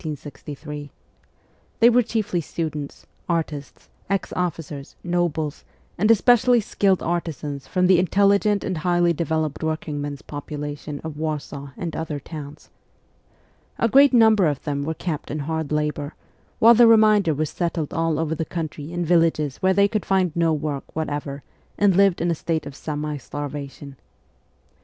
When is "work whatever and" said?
20.51-21.95